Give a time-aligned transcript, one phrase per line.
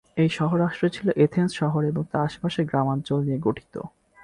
[0.17, 3.75] এই শহর-রাষ্ট্রটি ছিলো এথেন্স শহর এবং তার আশপাশের গ্রামাঞ্চল নিয়ে গঠিত।